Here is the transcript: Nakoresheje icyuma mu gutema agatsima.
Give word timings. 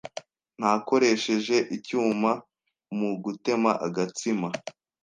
Nakoresheje 0.59 1.55
icyuma 1.75 2.31
mu 2.97 3.09
gutema 3.23 3.71
agatsima. 3.87 4.49